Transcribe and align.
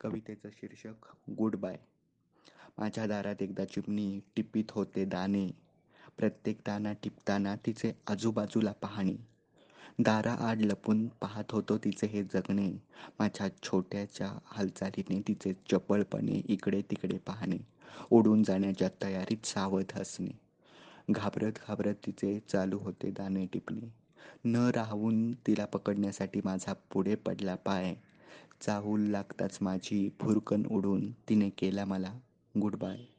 कवितेचं 0.00 0.48
शीर्षक 0.52 1.06
good 1.30 1.56
bye. 1.56 1.76
माझ्या 2.78 3.06
दारात 3.06 3.42
एकदा 3.42 3.64
चिमणी 3.64 4.20
टिपीत 4.36 4.64
होते 4.70 5.04
दाणे. 5.04 5.50
प्रत्येक 6.16 6.58
दाना 6.66 6.92
टिपताना 6.92 7.56
तिचे 7.56 7.92
आजूबाजूला 8.06 8.72
पाहणे. 8.72 9.16
दारा 9.98 10.32
आड 10.32 10.60
लपून 10.60 11.06
पाहत 11.08 11.52
होतो 11.52 11.78
तिचे 11.78 12.06
हे 12.06 12.22
जगणे. 12.22 12.70
माझ्या 13.18 13.48
छोट्याच्या 13.62 14.38
हालचालीने 14.44 15.20
तिचे 15.28 15.52
चपळपणे 15.70 16.42
इकडे 16.48 16.82
तिकडे 16.82 17.18
पाहणे. 17.18 17.58
उडून 18.10 18.42
जाण्याच्या 18.42 18.88
तयारीत 19.02 19.46
सावध 19.46 19.92
हसणे. 19.94 20.38
घाबरत 21.10 21.52
घाबरत 21.68 21.94
तिचे 22.06 22.40
चालू 22.48 22.78
होते 22.78 23.10
दाणे 23.10 23.46
टिपणे. 23.46 23.92
न 24.44 24.56
राहून 24.56 25.32
तिला 25.32 25.64
पकडण्यासाठी 25.64 26.40
माझा 26.44 26.72
पुढे 26.72 27.14
पडला 27.14 27.54
पाय. 27.54 27.94
चाहूल 28.60 29.00
लागताच 29.10 29.58
माझी 29.60 30.08
भुरकन 30.20 30.64
उडून 30.70 31.10
तिने 31.28 31.50
केला 31.58 31.84
मला 31.84 32.12
गुड 32.54 32.76
बाय. 32.76 33.08